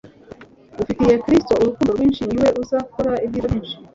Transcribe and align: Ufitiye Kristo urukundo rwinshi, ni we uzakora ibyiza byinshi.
Ufitiye 0.81 1.15
Kristo 1.25 1.53
urukundo 1.61 1.91
rwinshi, 1.95 2.23
ni 2.27 2.39
we 2.43 2.49
uzakora 2.61 3.13
ibyiza 3.25 3.47
byinshi. 3.51 3.75